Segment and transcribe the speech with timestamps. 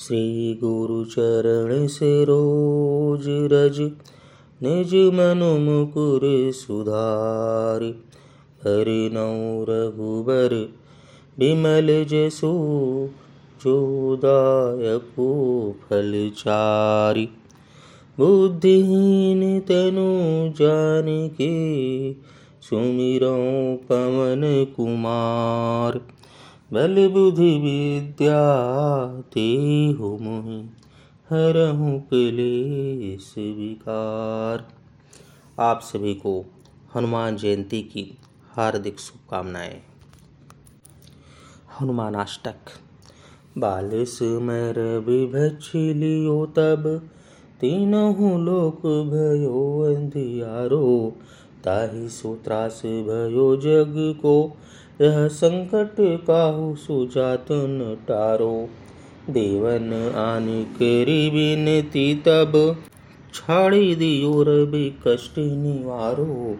[0.00, 3.80] श्री गुरु चरण से रोज रज,
[4.62, 6.20] निज मनु मुकुर
[6.52, 7.82] सुधार।
[8.64, 10.72] हरि नौ रघुबर
[11.38, 12.52] विमल जसु
[13.62, 15.28] जोदायको
[15.82, 17.28] फलचारी
[18.18, 20.08] बुद्धिहीन तनु
[20.52, 21.52] जान के
[22.62, 23.36] सुमिरो
[23.84, 26.00] पवन कुमार।
[26.72, 28.40] बल बुद्धि विद्या
[29.20, 29.56] ते
[30.00, 30.58] हो मोहि
[31.30, 34.68] हरहु क्लेश विकार।
[35.60, 36.44] आप सभी को
[36.94, 38.18] हनुमान जयंती की
[38.50, 39.82] हार्दिक शुभकामनाएँ।
[41.80, 42.56] हनुमान अष्टक,
[43.58, 47.10] बाल सुमर विभक्षिलियो तब,
[47.60, 51.16] तीनों लोक भयो अंधियारो,
[51.64, 54.56] ताहि सुत्रास भयो जग को
[55.00, 58.68] यह संकट काहु सुजात न टारो
[59.30, 62.76] देवन आनि करी विनती तब,
[63.34, 66.56] छाड़ी दियो रवि कष्ट निवारो।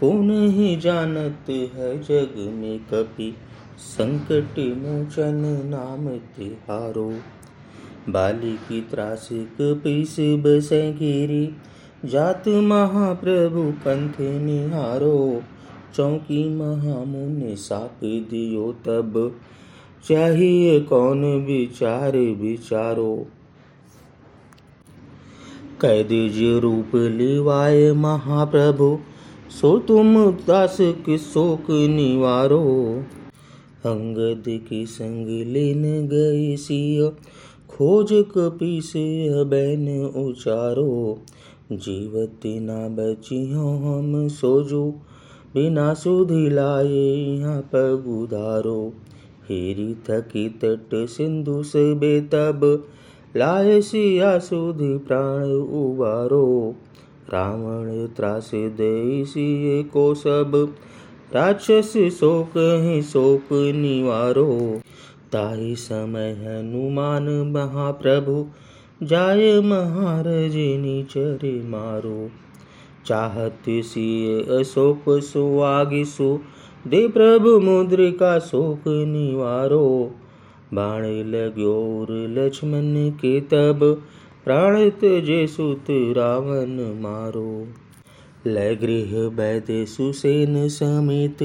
[0.00, 3.36] कौन ही जानत है जग में कपि,
[3.78, 7.12] संकट मोचन नाम तिहारो।
[8.08, 11.56] बाली की त्रासिक पीस बसे गिरी
[12.04, 15.42] जात महाप्रभु पंथ निहारो।
[15.94, 19.36] चौकी महामुनि साप दियो तब।
[20.08, 23.26] चाहिए कौन विचार विचारो?
[25.80, 26.08] कैद
[26.62, 28.98] रूप लिवाए महाप्रभु,
[29.60, 32.60] सो तुम दास की शोक निवारो।
[33.86, 37.08] अंगद की संग लेन गई सिया,
[37.68, 41.18] खोज कपी से बैन उचारो।
[41.72, 44.94] जीवती ना बची हो हम सोजो
[45.54, 48.92] बिना सुधि लाए यहाँ पर उधारो
[49.50, 52.84] हेरी थकी तट सिंधु से बेतब
[53.36, 56.74] लाए सिया सुधि प्राण उबारो।
[57.34, 60.74] रावण त्रास दे सिए को सब,
[61.34, 64.80] राक्षस शोक ही शोक निवारो।
[65.32, 68.46] ताहि समय हनुमान महाप्रभु
[69.02, 70.52] जाय महारज
[71.10, 72.30] चरे मारो।
[73.06, 76.38] चाहत सिय अशोक सुआगिसु
[76.86, 79.84] दे प्रभु मुद्रिका शोक निवारो।
[80.74, 84.02] बाण लगोर लक्ष्मण के तब
[84.44, 87.66] प्राण जे सुत रावण मारो।
[88.46, 91.42] लगृह वैद सुसेन समेत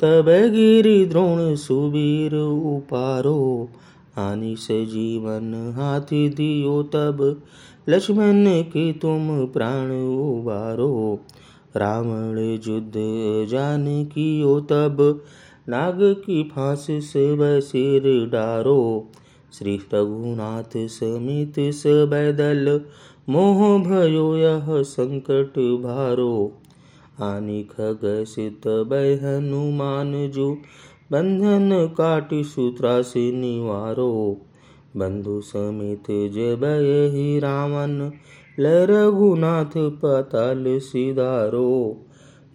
[0.00, 3.68] तब गिरि द्रोण सुबीर उपारो।
[4.18, 7.22] आनि सजीवन हाथी दियो तब
[7.88, 11.20] लक्ष्मण के तुम प्राण उबारो।
[11.76, 12.92] रावण युद्ध
[13.50, 15.22] जान कियो तब
[15.68, 19.10] नाग की फांस से सिर डारो।
[19.58, 22.80] श्री रघुनाथ समित सबैदल
[23.28, 26.52] मोह भयो यह संकट भारो।
[27.20, 28.66] आनि खग सित
[29.22, 30.54] हनुमान जो
[31.12, 34.40] बंधन काट सूत्रा से निवारो।
[34.96, 36.60] बंधु समेत जब
[37.14, 38.10] ही रावण,
[38.60, 42.04] ल रघुनाथ पताल सिधारो।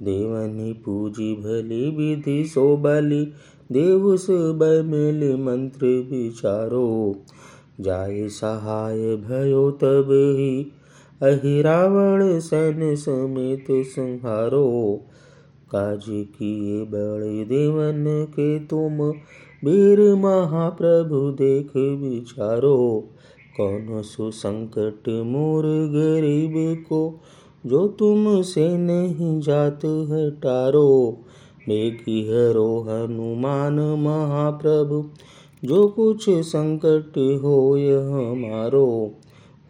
[0.02, 3.32] देवनी पूजी भली विधि सो बलि,
[3.72, 7.16] देव सब मिल मंत्र विचारो।
[7.82, 10.72] जाय सहाय भयो तब ही,
[11.22, 15.02] अहि रावण सैन समेत संहारो।
[15.72, 19.14] काज किए बड़े देवन के तुम
[19.66, 23.10] वीर महाप्रभु देख विचारो,
[23.58, 27.20] कौन सो संकट मोर गरीब को,
[27.66, 31.18] जो तुम से नहीं जात हटारो
[31.62, 35.04] बेगी हरो हनुमान महाप्रभु,
[35.66, 39.12] जो कुछ संकट हो यह हमारो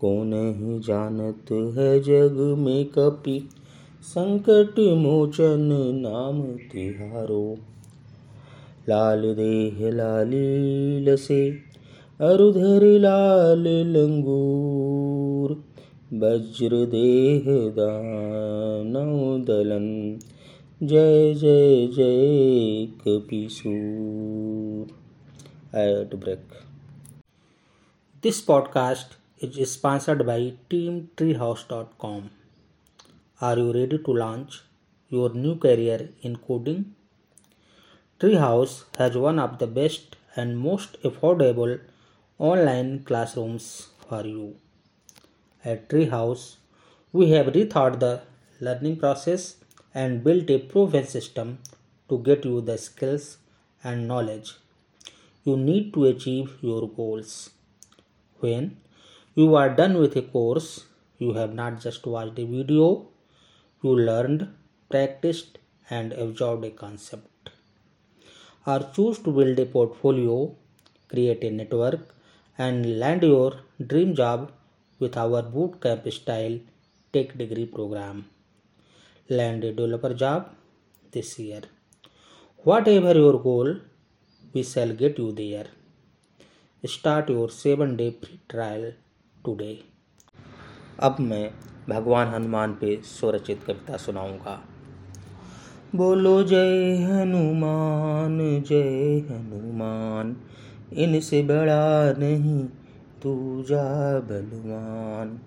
[0.02, 3.50] को नहीं जानत है जग में कपि,
[4.02, 7.58] संकट मोचन नाम तिहारो।
[8.90, 10.32] लाल देह लाल
[11.08, 11.50] लसे
[12.20, 15.52] अरुधर लाल लंगूर,
[16.14, 17.44] वज्र देह
[17.78, 19.88] दानव दलन
[20.84, 24.88] जय जय जय कपिसूर
[25.80, 26.46] ad break.
[28.24, 31.00] This podcast is sponsored by Team
[31.34, 32.22] Treehouse dot com
[33.42, 34.62] are you ready to launch
[35.12, 36.84] your new career in coding
[38.22, 41.80] Treehouse has one of the best and most affordable
[42.38, 44.58] online classrooms for you.
[45.66, 46.58] At Treehouse,
[47.12, 48.22] we have rethought the
[48.60, 49.56] learning process
[49.96, 51.58] and built a proven system
[52.10, 53.38] to get you the skills
[53.84, 54.54] and knowledge
[55.44, 57.50] you need to achieve your goals.
[58.40, 58.78] When
[59.34, 60.86] you are done with a course,
[61.18, 63.08] you have not just watched a video,
[63.82, 64.48] you learned,
[64.92, 65.58] practiced,
[65.90, 67.31] and absorbed a concept.
[68.66, 70.56] Or choose to build a portfolio,
[71.10, 72.14] create a network,
[72.58, 73.54] and land your
[73.88, 74.52] dream job
[75.00, 76.60] with our bootcamp style
[77.12, 78.26] tech degree program.
[79.30, 80.52] Land a developer job
[81.12, 81.62] this year.
[82.64, 83.78] Whatever your goal,
[84.54, 85.66] we shall get you there.
[86.86, 88.92] Start your 7 day free trial
[89.46, 89.78] today.
[91.00, 91.50] अब मैं
[91.90, 94.71] भगवान हनुमान पे स्वरचित कविता सुनाऊँगा
[95.96, 100.36] बोलो जय हनुमान जय हनुमान।
[100.94, 102.66] इनसे बड़ा नहीं,
[103.24, 105.40] तू जा बलवान।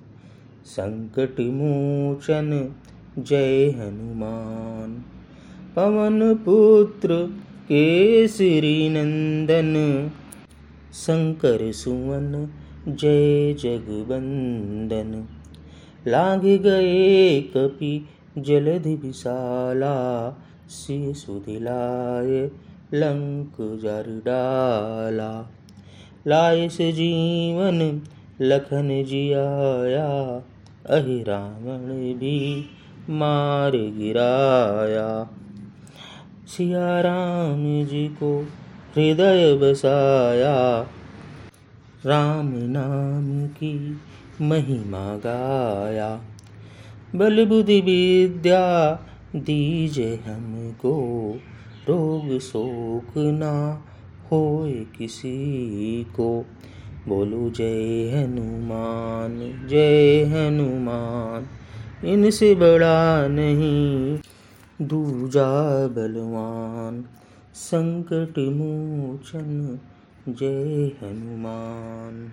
[0.64, 2.74] संकट मोचन,
[3.18, 5.04] जय हनुमान।
[5.76, 7.14] पवन पुत्र
[7.64, 10.10] केसरी नंदन,
[10.92, 12.48] शंकर सुवन,
[12.88, 15.24] जय जगबंदन।
[16.06, 18.08] लाग गए कपि
[18.38, 20.30] जलधि विशाला,
[20.70, 22.50] शिशु दिलाय
[22.94, 25.50] लंक जर डाला।
[26.26, 28.02] लाय से जीवन,
[28.40, 30.42] लखन जियाया,
[30.90, 32.70] अहि रावण भी
[33.10, 35.30] मार गिराया।
[36.46, 38.40] सिया राम जी को
[38.96, 40.80] हृदय बसाया।
[42.06, 44.00] राम नाम की
[44.40, 46.20] महिमा गाया।
[47.16, 48.94] बल विद्या
[49.36, 51.34] दीजे हमको।
[51.88, 53.84] रोग शोक ना
[54.32, 56.46] होए किसी को।
[57.08, 61.46] बोलो जय हनुमान जय हनुमान।
[62.06, 64.18] इनसे बड़ा नहीं,
[64.82, 67.04] दूजा बलवान।
[67.54, 69.78] संकट मोचन,
[70.28, 72.28] जय हनुमान।